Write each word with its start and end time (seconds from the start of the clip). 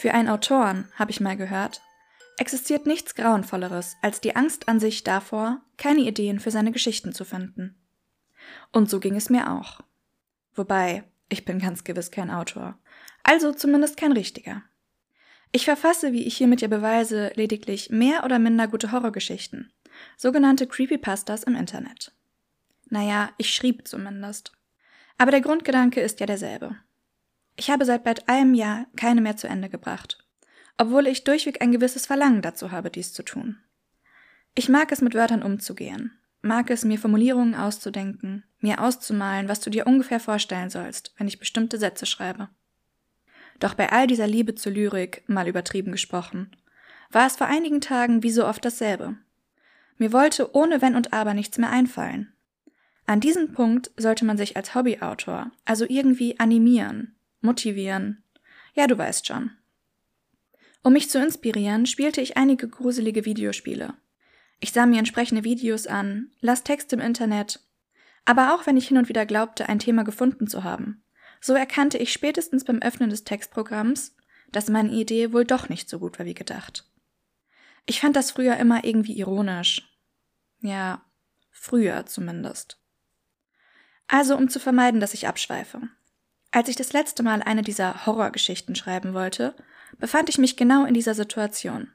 Für 0.00 0.14
einen 0.14 0.30
Autoren, 0.30 0.88
habe 0.94 1.10
ich 1.10 1.20
mal 1.20 1.36
gehört, 1.36 1.82
existiert 2.38 2.86
nichts 2.86 3.14
Grauenvolleres 3.14 3.98
als 4.00 4.22
die 4.22 4.34
Angst 4.34 4.66
an 4.66 4.80
sich 4.80 5.04
davor, 5.04 5.60
keine 5.76 6.00
Ideen 6.00 6.40
für 6.40 6.50
seine 6.50 6.72
Geschichten 6.72 7.12
zu 7.12 7.26
finden. 7.26 7.78
Und 8.72 8.88
so 8.88 8.98
ging 8.98 9.14
es 9.14 9.28
mir 9.28 9.52
auch. 9.52 9.82
Wobei, 10.54 11.04
ich 11.28 11.44
bin 11.44 11.58
ganz 11.58 11.84
gewiss 11.84 12.10
kein 12.10 12.30
Autor. 12.30 12.78
Also 13.24 13.52
zumindest 13.52 13.98
kein 13.98 14.12
richtiger. 14.12 14.62
Ich 15.52 15.66
verfasse, 15.66 16.14
wie 16.14 16.26
ich 16.26 16.34
hiermit 16.34 16.62
ja 16.62 16.68
beweise, 16.68 17.30
lediglich 17.34 17.90
mehr 17.90 18.24
oder 18.24 18.38
minder 18.38 18.68
gute 18.68 18.92
Horrorgeschichten. 18.92 19.70
Sogenannte 20.16 20.66
Creepypastas 20.66 21.42
im 21.42 21.56
Internet. 21.56 22.12
Naja, 22.88 23.32
ich 23.36 23.54
schrieb 23.54 23.86
zumindest. 23.86 24.52
Aber 25.18 25.30
der 25.30 25.42
Grundgedanke 25.42 26.00
ist 26.00 26.20
ja 26.20 26.26
derselbe. 26.26 26.74
Ich 27.60 27.68
habe 27.68 27.84
seit 27.84 28.04
bald 28.04 28.26
einem 28.26 28.54
Jahr 28.54 28.86
keine 28.96 29.20
mehr 29.20 29.36
zu 29.36 29.46
Ende 29.46 29.68
gebracht, 29.68 30.16
obwohl 30.78 31.06
ich 31.06 31.24
durchweg 31.24 31.60
ein 31.60 31.72
gewisses 31.72 32.06
Verlangen 32.06 32.40
dazu 32.40 32.70
habe, 32.70 32.88
dies 32.88 33.12
zu 33.12 33.22
tun. 33.22 33.58
Ich 34.54 34.70
mag 34.70 34.90
es, 34.92 35.02
mit 35.02 35.12
Wörtern 35.12 35.42
umzugehen, 35.42 36.18
mag 36.40 36.70
es, 36.70 36.86
mir 36.86 36.98
Formulierungen 36.98 37.54
auszudenken, 37.54 38.44
mir 38.60 38.80
auszumalen, 38.80 39.46
was 39.46 39.60
du 39.60 39.68
dir 39.68 39.86
ungefähr 39.86 40.20
vorstellen 40.20 40.70
sollst, 40.70 41.12
wenn 41.18 41.28
ich 41.28 41.38
bestimmte 41.38 41.76
Sätze 41.76 42.06
schreibe. 42.06 42.48
Doch 43.58 43.74
bei 43.74 43.92
all 43.92 44.06
dieser 44.06 44.26
Liebe 44.26 44.54
zur 44.54 44.72
Lyrik, 44.72 45.22
mal 45.26 45.46
übertrieben 45.46 45.92
gesprochen, 45.92 46.56
war 47.10 47.26
es 47.26 47.36
vor 47.36 47.46
einigen 47.46 47.82
Tagen 47.82 48.22
wie 48.22 48.30
so 48.30 48.46
oft 48.46 48.64
dasselbe. 48.64 49.18
Mir 49.98 50.14
wollte 50.14 50.56
ohne 50.56 50.80
Wenn 50.80 50.96
und 50.96 51.12
Aber 51.12 51.34
nichts 51.34 51.58
mehr 51.58 51.68
einfallen. 51.68 52.32
An 53.04 53.20
diesem 53.20 53.52
Punkt 53.52 53.90
sollte 53.98 54.24
man 54.24 54.38
sich 54.38 54.56
als 54.56 54.74
Hobbyautor 54.74 55.50
also 55.66 55.84
irgendwie 55.86 56.40
animieren, 56.40 57.16
motivieren. 57.40 58.24
Ja, 58.74 58.86
du 58.86 58.96
weißt 58.96 59.26
schon. 59.26 59.50
Um 60.82 60.94
mich 60.94 61.10
zu 61.10 61.20
inspirieren, 61.20 61.86
spielte 61.86 62.20
ich 62.20 62.36
einige 62.36 62.68
gruselige 62.68 63.24
Videospiele. 63.24 63.94
Ich 64.60 64.72
sah 64.72 64.86
mir 64.86 64.98
entsprechende 64.98 65.44
Videos 65.44 65.86
an, 65.86 66.30
las 66.40 66.64
Text 66.64 66.92
im 66.92 67.00
Internet. 67.00 67.60
Aber 68.24 68.54
auch 68.54 68.66
wenn 68.66 68.76
ich 68.76 68.88
hin 68.88 68.98
und 68.98 69.08
wieder 69.08 69.26
glaubte, 69.26 69.68
ein 69.68 69.78
Thema 69.78 70.04
gefunden 70.04 70.46
zu 70.46 70.64
haben, 70.64 71.02
so 71.40 71.54
erkannte 71.54 71.98
ich 71.98 72.12
spätestens 72.12 72.64
beim 72.64 72.80
Öffnen 72.80 73.10
des 73.10 73.24
Textprogramms, 73.24 74.14
dass 74.52 74.68
meine 74.68 74.90
Idee 74.90 75.32
wohl 75.32 75.44
doch 75.44 75.68
nicht 75.68 75.88
so 75.88 75.98
gut 75.98 76.18
war 76.18 76.26
wie 76.26 76.34
gedacht. 76.34 76.86
Ich 77.86 78.00
fand 78.00 78.16
das 78.16 78.30
früher 78.30 78.56
immer 78.56 78.84
irgendwie 78.84 79.16
ironisch. 79.18 79.88
Ja, 80.60 81.04
früher 81.50 82.06
zumindest. 82.06 82.78
Also, 84.06 84.36
um 84.36 84.48
zu 84.48 84.60
vermeiden, 84.60 85.00
dass 85.00 85.14
ich 85.14 85.28
abschweife, 85.28 85.80
als 86.50 86.68
ich 86.68 86.76
das 86.76 86.92
letzte 86.92 87.22
Mal 87.22 87.42
eine 87.42 87.62
dieser 87.62 88.06
Horrorgeschichten 88.06 88.74
schreiben 88.74 89.14
wollte, 89.14 89.54
befand 89.98 90.28
ich 90.28 90.38
mich 90.38 90.56
genau 90.56 90.84
in 90.84 90.94
dieser 90.94 91.14
Situation. 91.14 91.88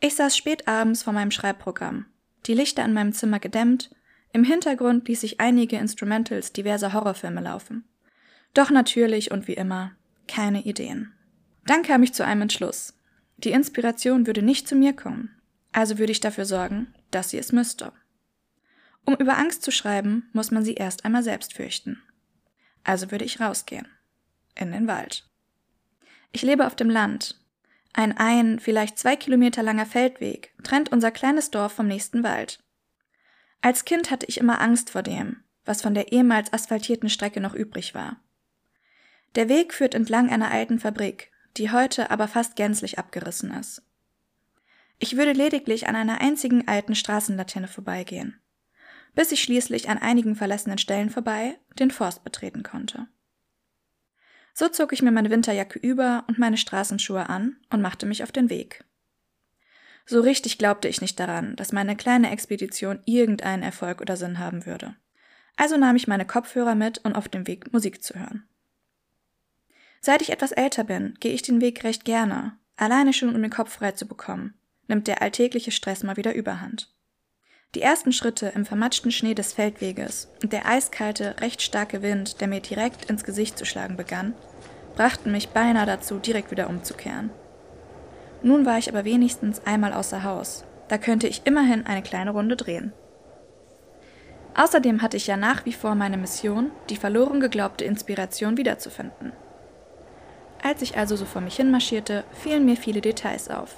Ich 0.00 0.14
saß 0.14 0.36
spät 0.36 0.68
abends 0.68 1.02
vor 1.02 1.12
meinem 1.12 1.30
Schreibprogramm, 1.30 2.06
die 2.46 2.54
Lichter 2.54 2.84
in 2.84 2.92
meinem 2.92 3.12
Zimmer 3.12 3.40
gedämmt, 3.40 3.90
im 4.32 4.44
Hintergrund 4.44 5.08
ließ 5.08 5.22
ich 5.22 5.40
einige 5.40 5.76
Instrumentals 5.76 6.52
diverser 6.52 6.92
Horrorfilme 6.92 7.40
laufen. 7.40 7.84
Doch 8.54 8.70
natürlich 8.70 9.30
und 9.30 9.48
wie 9.48 9.54
immer 9.54 9.92
keine 10.26 10.62
Ideen. 10.62 11.12
Dann 11.66 11.82
kam 11.82 12.02
ich 12.02 12.12
zu 12.14 12.24
einem 12.24 12.42
Entschluss. 12.42 12.94
Die 13.38 13.50
Inspiration 13.50 14.26
würde 14.26 14.42
nicht 14.42 14.68
zu 14.68 14.74
mir 14.74 14.92
kommen, 14.92 15.40
also 15.72 15.98
würde 15.98 16.12
ich 16.12 16.20
dafür 16.20 16.44
sorgen, 16.44 16.94
dass 17.10 17.30
sie 17.30 17.38
es 17.38 17.52
müsste. 17.52 17.92
Um 19.04 19.14
über 19.16 19.38
Angst 19.38 19.62
zu 19.62 19.70
schreiben, 19.70 20.28
muss 20.32 20.50
man 20.50 20.64
sie 20.64 20.74
erst 20.74 21.04
einmal 21.04 21.22
selbst 21.22 21.54
fürchten. 21.54 22.02
Also 22.84 23.10
würde 23.10 23.24
ich 23.24 23.40
rausgehen. 23.40 23.88
In 24.54 24.72
den 24.72 24.86
Wald. 24.86 25.28
Ich 26.32 26.42
lebe 26.42 26.66
auf 26.66 26.76
dem 26.76 26.90
Land. 26.90 27.38
Ein 27.92 28.16
ein, 28.16 28.60
vielleicht 28.60 28.98
zwei 28.98 29.16
Kilometer 29.16 29.62
langer 29.62 29.86
Feldweg 29.86 30.52
trennt 30.62 30.92
unser 30.92 31.10
kleines 31.10 31.50
Dorf 31.50 31.72
vom 31.72 31.86
nächsten 31.86 32.22
Wald. 32.22 32.62
Als 33.60 33.84
Kind 33.84 34.10
hatte 34.10 34.26
ich 34.26 34.38
immer 34.38 34.60
Angst 34.60 34.90
vor 34.90 35.02
dem, 35.02 35.42
was 35.64 35.82
von 35.82 35.94
der 35.94 36.12
ehemals 36.12 36.52
asphaltierten 36.52 37.08
Strecke 37.08 37.40
noch 37.40 37.54
übrig 37.54 37.94
war. 37.94 38.16
Der 39.34 39.48
Weg 39.48 39.74
führt 39.74 39.94
entlang 39.94 40.30
einer 40.30 40.50
alten 40.50 40.78
Fabrik, 40.78 41.30
die 41.56 41.70
heute 41.70 42.10
aber 42.10 42.28
fast 42.28 42.56
gänzlich 42.56 42.98
abgerissen 42.98 43.52
ist. 43.52 43.82
Ich 44.98 45.16
würde 45.16 45.32
lediglich 45.32 45.88
an 45.88 45.96
einer 45.96 46.20
einzigen 46.20 46.66
alten 46.68 46.94
Straßenlaterne 46.94 47.68
vorbeigehen 47.68 48.40
bis 49.18 49.32
ich 49.32 49.42
schließlich 49.42 49.88
an 49.88 49.98
einigen 49.98 50.36
verlassenen 50.36 50.78
Stellen 50.78 51.10
vorbei 51.10 51.58
den 51.80 51.90
Forst 51.90 52.22
betreten 52.22 52.62
konnte. 52.62 53.08
So 54.54 54.68
zog 54.68 54.92
ich 54.92 55.02
mir 55.02 55.10
meine 55.10 55.30
Winterjacke 55.30 55.80
über 55.80 56.22
und 56.28 56.38
meine 56.38 56.56
Straßenschuhe 56.56 57.28
an 57.28 57.56
und 57.68 57.82
machte 57.82 58.06
mich 58.06 58.22
auf 58.22 58.30
den 58.30 58.48
Weg. 58.48 58.84
So 60.06 60.20
richtig 60.20 60.56
glaubte 60.56 60.86
ich 60.86 61.00
nicht 61.00 61.18
daran, 61.18 61.56
dass 61.56 61.72
meine 61.72 61.96
kleine 61.96 62.30
Expedition 62.30 63.00
irgendeinen 63.06 63.64
Erfolg 63.64 64.00
oder 64.00 64.16
Sinn 64.16 64.38
haben 64.38 64.66
würde. 64.66 64.94
Also 65.56 65.76
nahm 65.76 65.96
ich 65.96 66.06
meine 66.06 66.24
Kopfhörer 66.24 66.76
mit, 66.76 67.04
um 67.04 67.16
auf 67.16 67.28
dem 67.28 67.48
Weg 67.48 67.72
Musik 67.72 68.04
zu 68.04 68.14
hören. 68.14 68.46
Seit 70.00 70.22
ich 70.22 70.30
etwas 70.30 70.52
älter 70.52 70.84
bin, 70.84 71.16
gehe 71.18 71.32
ich 71.32 71.42
den 71.42 71.60
Weg 71.60 71.82
recht 71.82 72.04
gerne, 72.04 72.56
alleine 72.76 73.12
schon 73.12 73.34
um 73.34 73.42
den 73.42 73.50
Kopf 73.50 73.72
frei 73.72 73.90
zu 73.90 74.06
bekommen, 74.06 74.54
nimmt 74.86 75.08
der 75.08 75.22
alltägliche 75.22 75.72
Stress 75.72 76.04
mal 76.04 76.16
wieder 76.16 76.36
überhand. 76.36 76.94
Die 77.74 77.82
ersten 77.82 78.12
Schritte 78.12 78.50
im 78.54 78.64
vermatschten 78.64 79.10
Schnee 79.10 79.34
des 79.34 79.52
Feldweges 79.52 80.28
und 80.42 80.54
der 80.54 80.66
eiskalte, 80.66 81.36
recht 81.40 81.60
starke 81.60 82.00
Wind, 82.00 82.40
der 82.40 82.48
mir 82.48 82.60
direkt 82.60 83.10
ins 83.10 83.24
Gesicht 83.24 83.58
zu 83.58 83.66
schlagen 83.66 83.96
begann, 83.96 84.32
brachten 84.96 85.32
mich 85.32 85.50
beinahe 85.50 85.84
dazu, 85.84 86.18
direkt 86.18 86.50
wieder 86.50 86.70
umzukehren. 86.70 87.28
Nun 88.42 88.64
war 88.64 88.78
ich 88.78 88.88
aber 88.88 89.04
wenigstens 89.04 89.66
einmal 89.66 89.92
außer 89.92 90.22
Haus. 90.22 90.64
Da 90.88 90.96
könnte 90.96 91.26
ich 91.26 91.42
immerhin 91.44 91.84
eine 91.84 92.02
kleine 92.02 92.30
Runde 92.30 92.56
drehen. 92.56 92.94
Außerdem 94.56 95.02
hatte 95.02 95.18
ich 95.18 95.26
ja 95.26 95.36
nach 95.36 95.66
wie 95.66 95.74
vor 95.74 95.94
meine 95.94 96.16
Mission, 96.16 96.70
die 96.88 96.96
verloren 96.96 97.38
geglaubte 97.38 97.84
Inspiration 97.84 98.56
wiederzufinden. 98.56 99.32
Als 100.62 100.80
ich 100.80 100.96
also 100.96 101.16
so 101.16 101.26
vor 101.26 101.42
mich 101.42 101.56
hinmarschierte, 101.56 102.24
fielen 102.32 102.64
mir 102.64 102.76
viele 102.76 103.02
Details 103.02 103.50
auf. 103.50 103.76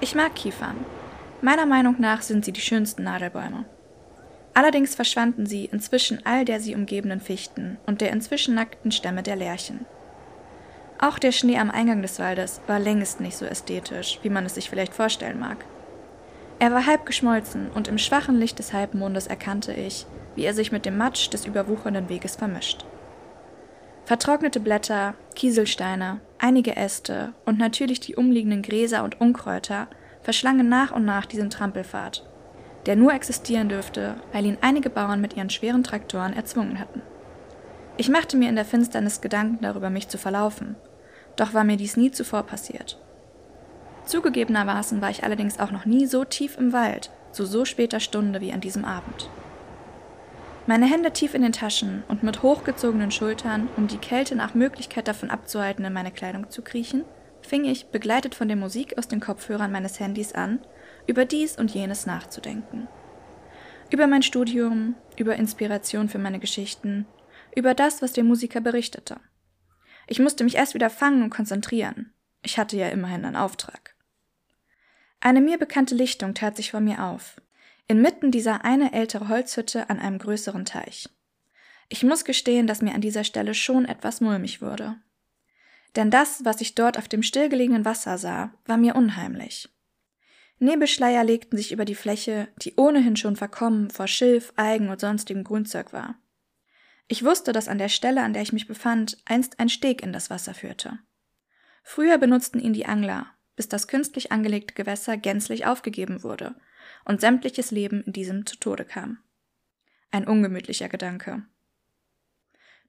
Ich 0.00 0.14
mag 0.14 0.34
Kiefern, 0.34 0.76
Meiner 1.44 1.66
Meinung 1.66 1.96
nach 1.98 2.22
sind 2.22 2.44
sie 2.44 2.52
die 2.52 2.60
schönsten 2.60 3.02
Nadelbäume. 3.02 3.64
Allerdings 4.54 4.94
verschwanden 4.94 5.44
sie 5.44 5.64
inzwischen 5.64 6.24
all 6.24 6.44
der 6.44 6.60
sie 6.60 6.76
umgebenden 6.76 7.20
Fichten 7.20 7.78
und 7.84 8.00
der 8.00 8.12
inzwischen 8.12 8.54
nackten 8.54 8.92
Stämme 8.92 9.24
der 9.24 9.34
Lärchen. 9.34 9.84
Auch 11.00 11.18
der 11.18 11.32
Schnee 11.32 11.58
am 11.58 11.72
Eingang 11.72 12.00
des 12.00 12.20
Waldes 12.20 12.60
war 12.68 12.78
längst 12.78 13.20
nicht 13.20 13.36
so 13.36 13.44
ästhetisch, 13.44 14.20
wie 14.22 14.30
man 14.30 14.46
es 14.46 14.54
sich 14.54 14.70
vielleicht 14.70 14.94
vorstellen 14.94 15.40
mag. 15.40 15.64
Er 16.60 16.72
war 16.72 16.86
halb 16.86 17.06
geschmolzen 17.06 17.72
und 17.74 17.88
im 17.88 17.98
schwachen 17.98 18.38
Licht 18.38 18.60
des 18.60 18.72
Halbmondes 18.72 19.26
erkannte 19.26 19.72
ich, 19.72 20.06
wie 20.36 20.44
er 20.44 20.54
sich 20.54 20.70
mit 20.70 20.86
dem 20.86 20.96
Matsch 20.96 21.28
des 21.32 21.44
überwuchernden 21.44 22.08
Weges 22.08 22.36
vermischt. 22.36 22.86
Vertrocknete 24.04 24.60
Blätter, 24.60 25.14
Kieselsteine, 25.34 26.20
einige 26.38 26.76
Äste 26.76 27.32
und 27.44 27.58
natürlich 27.58 27.98
die 27.98 28.14
umliegenden 28.14 28.62
Gräser 28.62 29.02
und 29.02 29.20
Unkräuter 29.20 29.88
verschlangen 30.22 30.68
nach 30.68 30.92
und 30.92 31.04
nach 31.04 31.26
diesen 31.26 31.50
Trampelpfad, 31.50 32.24
der 32.86 32.96
nur 32.96 33.12
existieren 33.12 33.68
dürfte, 33.68 34.16
weil 34.32 34.46
ihn 34.46 34.58
einige 34.60 34.90
Bauern 34.90 35.20
mit 35.20 35.36
ihren 35.36 35.50
schweren 35.50 35.84
Traktoren 35.84 36.32
erzwungen 36.32 36.78
hatten. 36.78 37.02
Ich 37.96 38.08
machte 38.08 38.36
mir 38.36 38.48
in 38.48 38.56
der 38.56 38.64
Finsternis 38.64 39.20
Gedanken 39.20 39.58
darüber, 39.62 39.90
mich 39.90 40.08
zu 40.08 40.18
verlaufen, 40.18 40.76
doch 41.36 41.54
war 41.54 41.64
mir 41.64 41.76
dies 41.76 41.96
nie 41.96 42.10
zuvor 42.10 42.44
passiert. 42.44 42.98
Zugegebenermaßen 44.06 45.00
war 45.00 45.10
ich 45.10 45.24
allerdings 45.24 45.60
auch 45.60 45.70
noch 45.70 45.84
nie 45.84 46.06
so 46.06 46.24
tief 46.24 46.58
im 46.58 46.72
Wald, 46.72 47.10
zu 47.30 47.44
so 47.46 47.64
später 47.64 48.00
Stunde 48.00 48.40
wie 48.40 48.52
an 48.52 48.60
diesem 48.60 48.84
Abend. 48.84 49.30
Meine 50.66 50.86
Hände 50.86 51.10
tief 51.10 51.34
in 51.34 51.42
den 51.42 51.52
Taschen 51.52 52.04
und 52.08 52.22
mit 52.22 52.42
hochgezogenen 52.42 53.10
Schultern, 53.10 53.68
um 53.76 53.88
die 53.88 53.98
Kälte 53.98 54.36
nach 54.36 54.54
Möglichkeit 54.54 55.08
davon 55.08 55.30
abzuhalten, 55.30 55.84
in 55.84 55.92
meine 55.92 56.12
Kleidung 56.12 56.50
zu 56.50 56.62
kriechen, 56.62 57.04
fing 57.46 57.64
ich, 57.64 57.86
begleitet 57.86 58.34
von 58.34 58.48
der 58.48 58.56
Musik 58.56 58.98
aus 58.98 59.08
den 59.08 59.20
Kopfhörern 59.20 59.72
meines 59.72 60.00
Handys 60.00 60.32
an, 60.32 60.60
über 61.06 61.24
dies 61.24 61.58
und 61.58 61.72
jenes 61.72 62.06
nachzudenken. 62.06 62.88
Über 63.90 64.06
mein 64.06 64.22
Studium, 64.22 64.94
über 65.16 65.36
Inspiration 65.36 66.08
für 66.08 66.18
meine 66.18 66.38
Geschichten, 66.38 67.06
über 67.54 67.74
das, 67.74 68.00
was 68.00 68.12
der 68.12 68.24
Musiker 68.24 68.60
berichtete. 68.60 69.20
Ich 70.06 70.18
musste 70.18 70.44
mich 70.44 70.56
erst 70.56 70.74
wieder 70.74 70.90
fangen 70.90 71.22
und 71.22 71.30
konzentrieren. 71.30 72.12
Ich 72.42 72.58
hatte 72.58 72.76
ja 72.76 72.88
immerhin 72.88 73.24
einen 73.24 73.36
Auftrag. 73.36 73.94
Eine 75.20 75.40
mir 75.40 75.58
bekannte 75.58 75.94
Lichtung 75.94 76.34
tat 76.34 76.56
sich 76.56 76.70
vor 76.70 76.80
mir 76.80 77.04
auf. 77.04 77.40
Inmitten 77.86 78.30
dieser 78.30 78.64
eine 78.64 78.92
ältere 78.92 79.28
Holzhütte 79.28 79.90
an 79.90 79.98
einem 79.98 80.18
größeren 80.18 80.64
Teich. 80.64 81.08
Ich 81.88 82.02
muss 82.02 82.24
gestehen, 82.24 82.66
dass 82.66 82.82
mir 82.82 82.94
an 82.94 83.00
dieser 83.00 83.22
Stelle 83.22 83.54
schon 83.54 83.84
etwas 83.84 84.20
mulmig 84.20 84.62
wurde 84.62 84.96
denn 85.96 86.10
das, 86.10 86.44
was 86.44 86.60
ich 86.60 86.74
dort 86.74 86.98
auf 86.98 87.08
dem 87.08 87.22
stillgelegenen 87.22 87.84
Wasser 87.84 88.18
sah, 88.18 88.52
war 88.64 88.76
mir 88.76 88.96
unheimlich. 88.96 89.68
Nebelschleier 90.58 91.24
legten 91.24 91.56
sich 91.56 91.72
über 91.72 91.84
die 91.84 91.96
Fläche, 91.96 92.48
die 92.58 92.74
ohnehin 92.76 93.16
schon 93.16 93.36
verkommen 93.36 93.90
vor 93.90 94.06
Schilf, 94.06 94.52
Eigen 94.56 94.90
und 94.90 95.00
sonstigem 95.00 95.42
Grünzeug 95.42 95.92
war. 95.92 96.14
Ich 97.08 97.24
wusste, 97.24 97.52
dass 97.52 97.68
an 97.68 97.78
der 97.78 97.88
Stelle, 97.88 98.22
an 98.22 98.32
der 98.32 98.42
ich 98.42 98.52
mich 98.52 98.68
befand, 98.68 99.18
einst 99.24 99.58
ein 99.58 99.68
Steg 99.68 100.02
in 100.02 100.12
das 100.12 100.30
Wasser 100.30 100.54
führte. 100.54 100.98
Früher 101.82 102.16
benutzten 102.16 102.60
ihn 102.60 102.72
die 102.72 102.86
Angler, 102.86 103.26
bis 103.56 103.68
das 103.68 103.88
künstlich 103.88 104.30
angelegte 104.30 104.74
Gewässer 104.74 105.16
gänzlich 105.16 105.66
aufgegeben 105.66 106.22
wurde 106.22 106.54
und 107.04 107.20
sämtliches 107.20 107.70
Leben 107.70 108.02
in 108.04 108.12
diesem 108.12 108.46
zu 108.46 108.56
Tode 108.56 108.84
kam. 108.84 109.18
Ein 110.10 110.26
ungemütlicher 110.26 110.88
Gedanke. 110.88 111.42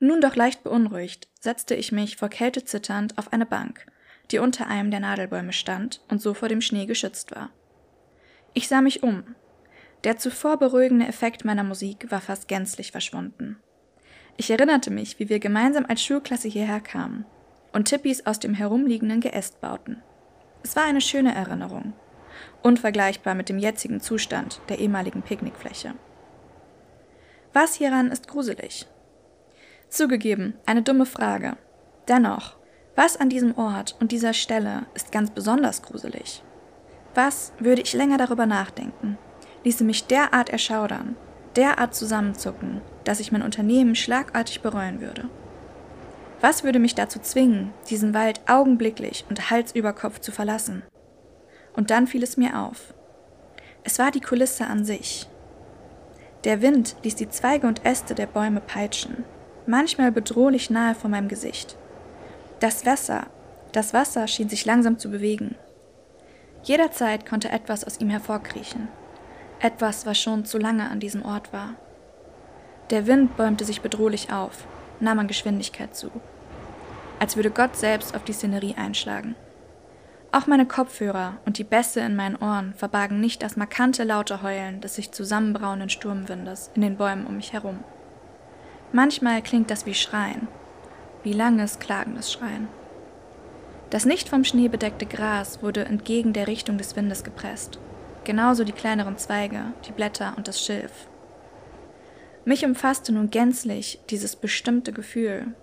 Nun 0.04 0.20
doch 0.20 0.36
leicht 0.36 0.64
beunruhigt, 0.64 1.30
setzte 1.40 1.76
ich 1.76 1.94
mich 1.94 2.18
vor 2.18 2.28
Kälte 2.28 2.66
zitternd 2.66 3.18
auf 3.18 3.32
eine 3.32 3.46
Bank, 3.46 3.86
die 4.32 4.40
unter 4.40 4.68
einem 4.68 4.92
der 4.92 5.00
Nadelbäume 5.00 5.54
stand 5.54 6.02
und 6.10 6.22
so 6.22 6.34
vor 6.34 6.50
dem 6.50 6.60
Schnee 6.60 6.86
geschützt 6.86 7.34
war. 7.34 7.52
Ich 8.54 8.68
sah 8.68 8.82
mich 8.82 9.02
um. 9.02 9.24
Der 10.04 10.18
zuvor 10.18 10.58
beruhigende 10.58 11.08
Effekt 11.08 11.46
meiner 11.46 11.64
Musik 11.64 12.12
war 12.12 12.20
fast 12.20 12.50
gänzlich 12.50 12.92
verschwunden. 12.92 13.56
Ich 14.36 14.52
erinnerte 14.52 14.92
mich, 14.92 15.20
wie 15.20 15.30
wir 15.30 15.40
gemeinsam 15.40 15.86
als 15.88 16.04
Schulklasse 16.04 16.50
hierher 16.50 16.82
kamen 16.82 17.24
und 17.72 17.86
Tippis 17.88 18.26
aus 18.26 18.40
dem 18.40 18.54
herumliegenden 18.54 19.22
Geäst 19.22 19.62
bauten. 19.62 20.04
Es 20.64 20.76
war 20.76 20.84
eine 20.84 21.00
schöne 21.00 21.34
Erinnerung, 21.34 21.94
unvergleichbar 22.62 23.36
mit 23.36 23.48
dem 23.48 23.58
jetzigen 23.58 24.02
Zustand 24.02 24.60
der 24.68 24.80
ehemaligen 24.80 25.22
Picknickfläche. 25.22 25.94
Was 27.54 27.76
hieran 27.76 28.12
ist 28.12 28.28
gruselig? 28.28 28.86
Zugegeben, 29.94 30.56
eine 30.66 30.82
dumme 30.82 31.06
Frage. 31.06 31.56
Dennoch, 32.08 32.56
was 32.96 33.16
an 33.16 33.30
diesem 33.30 33.56
Ort 33.60 33.96
und 34.00 34.12
dieser 34.12 34.34
Stelle 34.34 34.88
ist 34.96 35.12
ganz 35.12 35.30
besonders 35.30 35.84
gruselig? 35.84 36.42
Was, 37.14 37.54
würde 37.60 37.84
ich 37.84 37.94
länger 37.94 38.18
darüber 38.18 38.48
nachdenken, 38.48 39.20
ließe 39.64 39.84
mich 39.84 40.08
derart 40.08 40.50
erschaudern, 40.50 41.16
derart 41.56 41.94
zusammenzucken, 41.94 42.82
dass 43.04 43.20
ich 43.20 43.32
mein 43.32 43.44
Unternehmen 43.44 43.94
schlagartig 43.94 44.62
bereuen 44.62 45.00
würde? 45.00 45.30
Was 46.42 46.64
würde 46.64 46.80
mich 46.80 46.96
dazu 46.96 47.20
zwingen, 47.20 47.72
diesen 47.92 48.16
Wald 48.16 48.42
augenblicklich 48.48 49.26
und 49.30 49.52
Hals 49.52 49.76
über 49.76 49.94
Kopf 49.94 50.18
zu 50.22 50.32
verlassen? 50.32 50.82
Und 51.76 51.92
dann 51.92 52.08
fiel 52.08 52.24
es 52.24 52.36
mir 52.36 52.60
auf. 52.60 52.96
Es 53.84 54.00
war 54.00 54.10
die 54.10 54.22
Kulisse 54.22 54.66
an 54.66 54.86
sich. 54.86 55.30
Der 56.46 56.64
Wind 56.64 56.96
ließ 57.04 57.14
die 57.14 57.30
Zweige 57.30 57.68
und 57.68 57.86
Äste 57.86 58.16
der 58.16 58.26
Bäume 58.26 58.60
peitschen, 58.60 59.24
manchmal 59.68 60.12
bedrohlich 60.12 60.70
nahe 60.70 60.96
vor 60.96 61.10
meinem 61.10 61.28
Gesicht. 61.28 61.78
Das 62.60 62.86
Wasser, 62.86 63.28
das 63.72 63.94
Wasser 63.94 64.28
schien 64.28 64.50
sich 64.50 64.66
langsam 64.66 65.00
zu 65.00 65.10
bewegen. 65.10 65.56
Jederzeit 66.64 67.26
konnte 67.26 67.50
etwas 67.50 67.84
aus 67.84 68.00
ihm 68.00 68.10
hervorkriechen. 68.10 68.88
Etwas, 69.60 70.06
was 70.06 70.18
schon 70.18 70.46
zu 70.46 70.58
lange 70.58 70.90
an 70.90 71.00
diesem 71.00 71.26
Ort 71.26 71.52
war. 71.52 71.76
Der 72.90 73.08
Wind 73.08 73.36
bäumte 73.38 73.66
sich 73.66 73.82
bedrohlich 73.82 74.32
auf, 74.32 74.66
nahm 75.00 75.20
an 75.20 75.28
Geschwindigkeit 75.28 75.96
zu. 75.96 76.12
Als 77.20 77.36
würde 77.36 77.52
Gott 77.52 77.76
selbst 77.76 78.16
auf 78.16 78.24
die 78.24 78.34
Szenerie 78.34 78.76
einschlagen. 78.76 79.36
Auch 80.32 80.48
meine 80.48 80.66
Kopfhörer 80.66 81.38
und 81.46 81.58
die 81.58 81.64
Bässe 81.64 82.00
in 82.00 82.16
meinen 82.16 82.36
Ohren 82.36 82.74
verbargen 82.74 83.20
nicht 83.20 83.44
das 83.44 83.56
markante 83.56 84.04
laute 84.04 84.42
Heulen 84.42 84.82
des 84.82 84.96
sich 84.96 85.12
zusammenbrauenden 85.12 85.90
Sturmwindes 85.90 86.72
in 86.76 86.82
den 86.82 86.98
Bäumen 86.98 87.28
um 87.28 87.36
mich 87.36 87.54
herum. 87.54 87.84
Manchmal 88.96 89.42
klingt 89.42 89.72
das 89.72 89.86
wie 89.86 89.96
Schreien, 89.96 90.48
wie 91.24 91.34
langes, 91.34 91.80
klagendes 91.80 92.32
Schreien. 92.32 92.68
Das 93.90 94.06
nicht 94.06 94.30
vom 94.30 94.44
Schnee 94.44 94.70
bedeckte 94.70 95.06
Gras 95.06 95.62
wurde 95.62 95.86
entgegen 95.86 96.32
der 96.32 96.48
Richtung 96.48 96.78
des 96.78 96.96
Windes 96.96 97.24
gepresst, 97.24 97.80
genauso 98.24 98.64
die 98.64 98.72
kleineren 98.72 99.18
Zweige, 99.18 99.74
die 99.88 99.92
Blätter 99.92 100.34
und 100.38 100.48
das 100.48 100.64
Schilf. 100.64 101.08
Mich 102.46 102.64
umfasste 102.64 103.12
nun 103.12 103.32
gänzlich 103.32 104.00
dieses 104.10 104.36
bestimmte 104.36 104.94
Gefühl, 104.94 105.54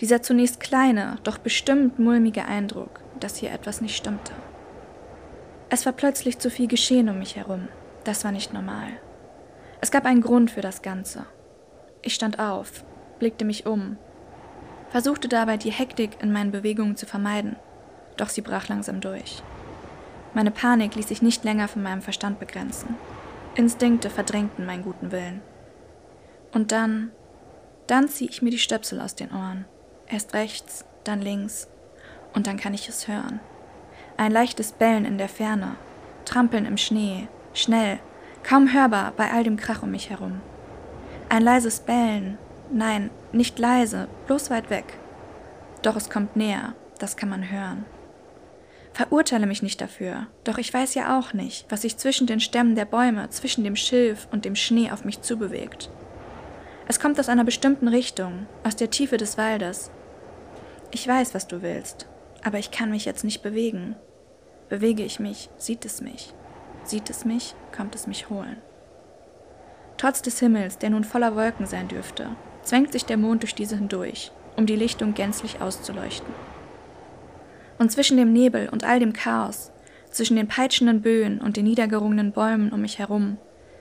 dieser 0.00 0.22
zunächst 0.22 0.60
kleine, 0.60 1.18
doch 1.22 1.38
bestimmt 1.38 1.98
mulmige 1.98 2.46
Eindruck, 2.46 3.00
dass 3.20 3.36
hier 3.36 3.52
etwas 3.52 3.80
nicht 3.80 3.96
stimmte. 3.96 4.32
Es 5.68 5.86
war 5.86 5.92
plötzlich 5.92 6.38
zu 6.38 6.50
viel 6.50 6.66
geschehen 6.66 7.08
um 7.08 7.18
mich 7.18 7.36
herum. 7.36 7.68
Das 8.02 8.24
war 8.24 8.32
nicht 8.32 8.52
normal. 8.52 8.88
Es 9.80 9.90
gab 9.90 10.06
einen 10.06 10.22
Grund 10.22 10.50
für 10.50 10.62
das 10.62 10.82
Ganze. 10.82 11.26
Ich 12.02 12.14
stand 12.14 12.38
auf, 12.38 12.84
blickte 13.18 13.44
mich 13.44 13.66
um, 13.66 13.98
versuchte 14.90 15.28
dabei 15.28 15.56
die 15.56 15.70
Hektik 15.70 16.22
in 16.22 16.32
meinen 16.32 16.50
Bewegungen 16.50 16.96
zu 16.96 17.06
vermeiden, 17.06 17.56
doch 18.16 18.28
sie 18.28 18.40
brach 18.40 18.68
langsam 18.68 19.00
durch. 19.00 19.42
Meine 20.32 20.50
Panik 20.50 20.94
ließ 20.94 21.08
sich 21.08 21.22
nicht 21.22 21.44
länger 21.44 21.68
von 21.68 21.82
meinem 21.82 22.02
Verstand 22.02 22.38
begrenzen. 22.38 22.96
Instinkte 23.54 24.10
verdrängten 24.10 24.64
meinen 24.64 24.84
guten 24.84 25.10
Willen. 25.10 25.42
Und 26.52 26.72
dann, 26.72 27.10
dann 27.86 28.08
ziehe 28.08 28.30
ich 28.30 28.42
mir 28.42 28.50
die 28.50 28.58
Stöpsel 28.58 29.00
aus 29.00 29.14
den 29.14 29.32
Ohren. 29.32 29.64
Erst 30.06 30.34
rechts, 30.34 30.84
dann 31.04 31.20
links, 31.20 31.68
und 32.32 32.46
dann 32.46 32.56
kann 32.56 32.74
ich 32.74 32.88
es 32.88 33.08
hören. 33.08 33.40
Ein 34.16 34.32
leichtes 34.32 34.72
Bellen 34.72 35.04
in 35.04 35.18
der 35.18 35.28
Ferne, 35.28 35.76
Trampeln 36.24 36.64
im 36.64 36.76
Schnee, 36.76 37.28
schnell, 37.54 37.98
kaum 38.42 38.72
hörbar 38.72 39.12
bei 39.16 39.30
all 39.32 39.44
dem 39.44 39.56
Krach 39.56 39.82
um 39.82 39.90
mich 39.90 40.10
herum. 40.10 40.40
Ein 41.32 41.44
leises 41.44 41.78
Bellen. 41.78 42.38
Nein, 42.72 43.08
nicht 43.30 43.56
leise, 43.60 44.08
bloß 44.26 44.50
weit 44.50 44.68
weg. 44.68 44.98
Doch 45.80 45.94
es 45.94 46.10
kommt 46.10 46.34
näher, 46.34 46.74
das 46.98 47.16
kann 47.16 47.28
man 47.28 47.52
hören. 47.52 47.84
Verurteile 48.92 49.46
mich 49.46 49.62
nicht 49.62 49.80
dafür, 49.80 50.26
doch 50.42 50.58
ich 50.58 50.74
weiß 50.74 50.94
ja 50.96 51.16
auch 51.16 51.32
nicht, 51.32 51.66
was 51.68 51.82
sich 51.82 51.96
zwischen 51.96 52.26
den 52.26 52.40
Stämmen 52.40 52.74
der 52.74 52.84
Bäume, 52.84 53.30
zwischen 53.30 53.62
dem 53.62 53.76
Schilf 53.76 54.26
und 54.32 54.44
dem 54.44 54.56
Schnee 54.56 54.90
auf 54.90 55.04
mich 55.04 55.22
zubewegt. 55.22 55.88
Es 56.88 56.98
kommt 56.98 57.20
aus 57.20 57.28
einer 57.28 57.44
bestimmten 57.44 57.86
Richtung, 57.86 58.48
aus 58.64 58.74
der 58.74 58.90
Tiefe 58.90 59.16
des 59.16 59.38
Waldes. 59.38 59.92
Ich 60.90 61.06
weiß, 61.06 61.32
was 61.32 61.46
du 61.46 61.62
willst, 61.62 62.08
aber 62.42 62.58
ich 62.58 62.72
kann 62.72 62.90
mich 62.90 63.04
jetzt 63.04 63.22
nicht 63.22 63.40
bewegen. 63.40 63.94
Bewege 64.68 65.04
ich 65.04 65.20
mich, 65.20 65.48
sieht 65.58 65.84
es 65.84 66.00
mich. 66.00 66.34
Sieht 66.82 67.08
es 67.08 67.24
mich, 67.24 67.54
kommt 67.70 67.94
es 67.94 68.08
mich 68.08 68.30
holen. 68.30 68.56
Trotz 70.00 70.22
des 70.22 70.38
Himmels, 70.40 70.78
der 70.78 70.88
nun 70.88 71.04
voller 71.04 71.36
Wolken 71.36 71.66
sein 71.66 71.86
dürfte, 71.86 72.34
zwängt 72.62 72.90
sich 72.90 73.04
der 73.04 73.18
Mond 73.18 73.42
durch 73.42 73.54
diese 73.54 73.76
hindurch, 73.76 74.32
um 74.56 74.64
die 74.64 74.74
Lichtung 74.74 75.12
gänzlich 75.12 75.60
auszuleuchten. 75.60 76.32
Und 77.78 77.92
zwischen 77.92 78.16
dem 78.16 78.32
Nebel 78.32 78.70
und 78.70 78.82
all 78.82 78.98
dem 78.98 79.12
Chaos, 79.12 79.70
zwischen 80.10 80.36
den 80.36 80.48
peitschenden 80.48 81.02
Böen 81.02 81.38
und 81.38 81.58
den 81.58 81.66
niedergerungenen 81.66 82.32
Bäumen 82.32 82.72
um 82.72 82.80
mich 82.80 82.98
herum, 82.98 83.36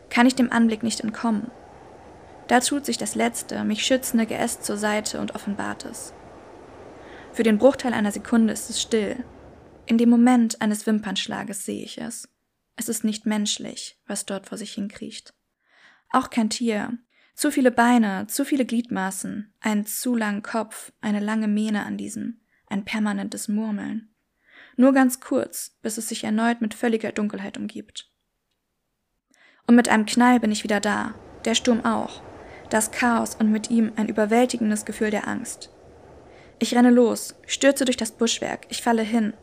kann 0.10 0.28
ich 0.28 0.36
dem 0.36 0.52
Anblick 0.52 0.84
nicht 0.84 1.00
entkommen. 1.00 1.52
Da 2.50 2.60
tut 2.60 2.86
sich 2.86 2.98
das 2.98 3.16
letzte, 3.16 3.64
mich 3.64 3.86
schützende 3.86 4.26
Geäst 4.26 4.66
zur 4.66 4.76
Seite 4.76 5.22
und 5.22 5.36
offenbart 5.36 5.86
es. 5.86 6.12
Für 7.32 7.44
den 7.44 7.60
Bruchteil 7.60 7.94
einer 7.94 8.12
Sekunde 8.12 8.52
ist 8.52 8.70
es 8.70 8.82
still. 8.82 9.24
In 9.86 9.98
dem 9.98 10.10
Moment 10.10 10.62
eines 10.62 10.86
Wimpernschlages 10.86 11.64
sehe 11.64 11.82
ich 11.82 11.98
es. 11.98 12.28
Es 12.76 12.90
ist 12.90 13.06
nicht 13.06 13.26
menschlich, 13.26 13.98
was 14.06 14.26
dort 14.26 14.48
vor 14.48 14.58
sich 14.58 14.74
hinkriecht. 14.74 15.34
Auch 16.12 16.30
kein 16.30 16.50
Tier. 16.50 16.98
Zu 17.36 17.51
viele 17.51 17.72
Beine, 17.72 18.28
zu 18.28 18.44
viele 18.44 18.66
Gliedmaßen, 18.66 19.54
einen 19.62 19.86
zu 19.86 20.16
langen 20.16 20.44
Kopf, 20.44 20.92
eine 21.01 21.20
lange 21.20 21.48
Mähne 21.48 21.86
an 21.86 21.98
diesem, 21.98 22.42
ein 22.68 22.84
permanentes 22.84 23.48
Murmeln. 23.48 24.13
Nur 24.75 24.94
ganz 24.94 25.20
kurz, 25.20 25.78
bis 25.82 25.98
es 25.98 26.10
sich 26.10 26.24
erneut 26.24 26.62
mit 26.62 26.74
völliger 26.74 27.12
Dunkelheit 27.12 27.58
umgibt. 27.58 28.12
Und 29.68 29.75
mit 29.75 29.88
einem 29.88 30.06
Knall 30.06 30.39
bin 30.39 30.51
ich 30.51 30.63
wieder 30.63 30.80
da, 30.80 31.13
der 31.46 31.56
Sturm 31.56 31.86
auch, 31.86 32.22
das 32.70 32.92
Chaos 32.92 33.36
und 33.36 33.51
mit 33.51 33.70
ihm 33.70 33.92
ein 33.96 34.10
überwältigendes 34.10 34.84
Gefühl 34.86 35.12
der 35.12 35.28
Angst. 35.28 35.70
Ich 36.60 36.75
renne 36.75 36.92
los, 36.92 37.36
stürze 37.48 37.86
durch 37.86 37.98
das 37.98 38.12
Buschwerk, 38.12 38.66
ich 38.70 38.82
falle 38.82 39.04
hin, 39.04 39.34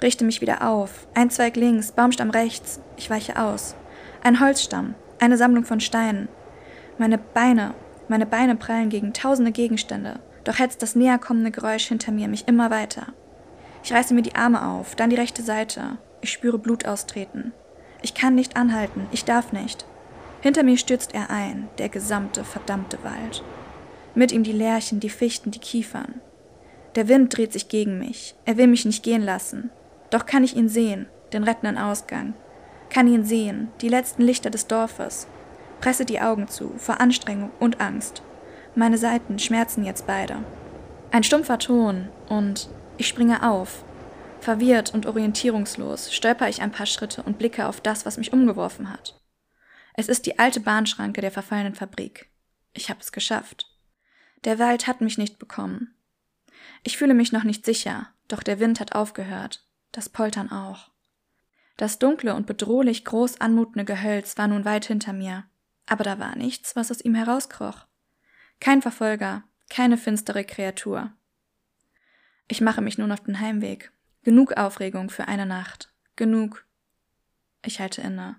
richte 0.00 0.24
mich 0.24 0.40
wieder 0.40 0.66
auf, 0.66 1.08
ein 1.14 1.28
Zweig 1.30 1.56
links, 1.56 1.92
Baumstamm 1.92 2.30
rechts, 2.30 2.80
ich 2.96 3.10
weiche 3.10 3.40
aus, 3.40 3.74
ein 4.22 4.40
Holzstamm, 4.40 4.94
eine 5.24 5.36
Sammlung 5.38 5.64
von 5.64 5.80
Steinen. 5.80 6.28
Meine 6.98 7.18
Beine, 7.18 7.74
meine 8.08 8.26
Beine 8.26 8.56
prallen 8.56 8.90
gegen 8.90 9.12
tausende 9.12 9.52
Gegenstände, 9.52 10.20
doch 10.44 10.58
hetzt 10.58 10.82
das 10.82 10.94
näher 10.94 11.18
kommende 11.18 11.50
Geräusch 11.50 11.86
hinter 11.86 12.12
mir 12.12 12.28
mich 12.28 12.46
immer 12.46 12.70
weiter. 12.70 13.06
Ich 13.82 13.92
reiße 13.92 14.14
mir 14.14 14.22
die 14.22 14.34
Arme 14.34 14.66
auf, 14.66 14.94
dann 14.94 15.10
die 15.10 15.16
rechte 15.16 15.42
Seite. 15.42 15.98
Ich 16.20 16.30
spüre 16.30 16.58
Blut 16.58 16.86
austreten. 16.86 17.52
Ich 18.02 18.14
kann 18.14 18.34
nicht 18.34 18.56
anhalten, 18.56 19.06
ich 19.12 19.24
darf 19.24 19.52
nicht. 19.52 19.86
Hinter 20.42 20.62
mir 20.62 20.76
stürzt 20.76 21.14
er 21.14 21.30
ein, 21.30 21.68
der 21.78 21.88
gesamte 21.88 22.44
verdammte 22.44 23.02
Wald. 23.02 23.42
Mit 24.14 24.30
ihm 24.30 24.42
die 24.42 24.52
Lärchen, 24.52 25.00
die 25.00 25.08
Fichten, 25.08 25.50
die 25.50 25.58
Kiefern. 25.58 26.20
Der 26.94 27.08
Wind 27.08 27.36
dreht 27.36 27.52
sich 27.52 27.68
gegen 27.68 27.98
mich. 27.98 28.34
Er 28.44 28.56
will 28.56 28.66
mich 28.66 28.84
nicht 28.84 29.02
gehen 29.02 29.22
lassen. 29.22 29.70
Doch 30.10 30.26
kann 30.26 30.44
ich 30.44 30.54
ihn 30.54 30.68
sehen, 30.68 31.06
den 31.32 31.44
rettenden 31.44 31.78
Ausgang 31.78 32.34
kann 32.94 33.08
ihn 33.08 33.24
sehen, 33.24 33.72
die 33.80 33.88
letzten 33.88 34.22
Lichter 34.22 34.50
des 34.50 34.68
Dorfes. 34.68 35.26
Presse 35.80 36.04
die 36.04 36.20
Augen 36.20 36.46
zu, 36.46 36.72
vor 36.78 37.00
Anstrengung 37.00 37.50
und 37.58 37.80
Angst. 37.80 38.22
Meine 38.76 38.98
Seiten 38.98 39.40
schmerzen 39.40 39.84
jetzt 39.84 40.06
beide. 40.06 40.44
Ein 41.10 41.24
stumpfer 41.24 41.58
Ton 41.58 42.08
und 42.28 42.68
ich 42.96 43.08
springe 43.08 43.50
auf. 43.50 43.84
Verwirrt 44.40 44.94
und 44.94 45.06
orientierungslos 45.06 46.14
stolper 46.14 46.48
ich 46.48 46.62
ein 46.62 46.70
paar 46.70 46.86
Schritte 46.86 47.24
und 47.24 47.36
blicke 47.36 47.66
auf 47.66 47.80
das, 47.80 48.06
was 48.06 48.16
mich 48.16 48.32
umgeworfen 48.32 48.92
hat. 48.92 49.20
Es 49.94 50.08
ist 50.08 50.24
die 50.26 50.38
alte 50.38 50.60
Bahnschranke 50.60 51.20
der 51.20 51.32
verfallenen 51.32 51.74
Fabrik. 51.74 52.30
Ich 52.74 52.90
habe 52.90 53.00
es 53.00 53.10
geschafft. 53.10 53.66
Der 54.44 54.60
Wald 54.60 54.86
hat 54.86 55.00
mich 55.00 55.18
nicht 55.18 55.40
bekommen. 55.40 55.96
Ich 56.84 56.96
fühle 56.96 57.14
mich 57.14 57.32
noch 57.32 57.44
nicht 57.44 57.64
sicher, 57.64 58.06
doch 58.28 58.44
der 58.44 58.60
Wind 58.60 58.78
hat 58.78 58.94
aufgehört, 58.94 59.66
das 59.90 60.08
Poltern 60.08 60.52
auch. 60.52 60.93
Das 61.76 61.98
dunkle 61.98 62.34
und 62.34 62.46
bedrohlich 62.46 63.04
groß 63.04 63.40
anmutende 63.40 63.84
Gehölz 63.84 64.38
war 64.38 64.46
nun 64.46 64.64
weit 64.64 64.86
hinter 64.86 65.12
mir, 65.12 65.44
aber 65.86 66.04
da 66.04 66.18
war 66.18 66.36
nichts, 66.36 66.76
was 66.76 66.90
aus 66.90 67.00
ihm 67.00 67.14
herauskroch. 67.14 67.86
Kein 68.60 68.82
Verfolger, 68.82 69.42
keine 69.68 69.98
finstere 69.98 70.44
Kreatur. 70.44 71.12
Ich 72.46 72.60
mache 72.60 72.80
mich 72.80 72.98
nun 72.98 73.10
auf 73.10 73.20
den 73.20 73.40
Heimweg. 73.40 73.92
Genug 74.22 74.52
Aufregung 74.56 75.10
für 75.10 75.28
eine 75.28 75.46
Nacht. 75.46 75.92
Genug. 76.16 76.64
Ich 77.62 77.80
halte 77.80 78.02
inne. 78.02 78.36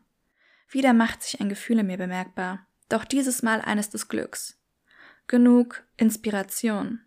Wieder 0.69 0.93
macht 0.93 1.23
sich 1.23 1.39
ein 1.39 1.49
Gefühl 1.49 1.79
in 1.79 1.87
mir 1.87 1.97
bemerkbar, 1.97 2.67
doch 2.89 3.05
dieses 3.05 3.43
Mal 3.43 3.61
eines 3.61 3.89
des 3.89 4.07
Glücks. 4.07 4.59
Genug 5.27 5.83
Inspiration. 5.97 7.01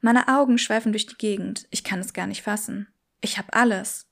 Meine 0.00 0.28
Augen 0.28 0.58
schweifen 0.58 0.92
durch 0.92 1.06
die 1.06 1.16
Gegend, 1.16 1.66
ich 1.70 1.84
kann 1.84 2.00
es 2.00 2.12
gar 2.12 2.26
nicht 2.26 2.42
fassen. 2.42 2.88
Ich 3.20 3.38
habe 3.38 3.52
alles. 3.52 4.08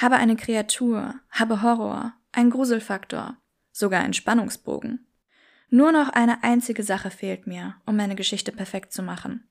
Habe 0.00 0.16
eine 0.16 0.34
Kreatur, 0.34 1.20
habe 1.28 1.60
Horror, 1.60 2.14
ein 2.32 2.48
Gruselfaktor, 2.48 3.36
sogar 3.70 4.00
einen 4.00 4.14
Spannungsbogen. 4.14 5.06
Nur 5.68 5.92
noch 5.92 6.08
eine 6.08 6.42
einzige 6.42 6.82
Sache 6.82 7.10
fehlt 7.10 7.46
mir, 7.46 7.76
um 7.84 7.96
meine 7.96 8.16
Geschichte 8.16 8.50
perfekt 8.50 8.94
zu 8.94 9.02
machen. 9.02 9.46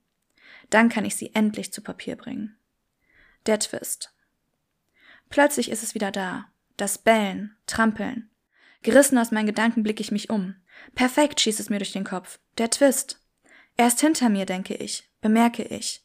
Dann 0.68 0.88
kann 0.88 1.04
ich 1.04 1.14
sie 1.14 1.36
endlich 1.36 1.72
zu 1.72 1.82
Papier 1.82 2.16
bringen. 2.16 2.56
Der 3.46 3.60
Twist. 3.60 4.12
Plötzlich 5.28 5.70
ist 5.70 5.84
es 5.84 5.94
wieder 5.94 6.10
da. 6.10 6.46
Das 6.76 6.98
Bellen, 6.98 7.56
Trampeln. 7.66 8.28
Gerissen 8.82 9.18
aus 9.18 9.30
meinen 9.30 9.46
Gedanken 9.46 9.84
blicke 9.84 10.02
ich 10.02 10.10
mich 10.10 10.30
um. 10.30 10.56
Perfekt 10.96 11.40
schießt 11.40 11.60
es 11.60 11.70
mir 11.70 11.78
durch 11.78 11.92
den 11.92 12.04
Kopf. 12.04 12.40
Der 12.58 12.70
Twist. 12.70 13.20
Er 13.76 13.86
ist 13.86 14.00
hinter 14.00 14.28
mir, 14.28 14.46
denke 14.46 14.74
ich, 14.74 15.08
bemerke 15.20 15.62
ich. 15.62 16.04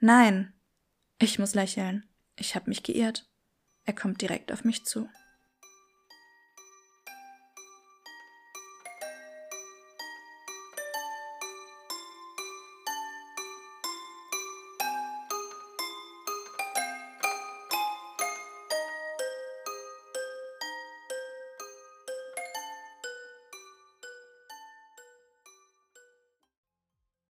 Nein. 0.00 0.54
Ich 1.18 1.38
muss 1.38 1.54
lächeln. 1.54 2.08
Ich 2.36 2.54
habe 2.54 2.70
mich 2.70 2.82
geirrt. 2.82 3.28
Er 3.84 3.94
kommt 3.94 4.22
direkt 4.22 4.52
auf 4.52 4.64
mich 4.64 4.84
zu. 4.84 5.08